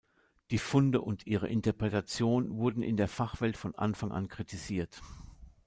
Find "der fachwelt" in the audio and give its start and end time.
2.97-3.55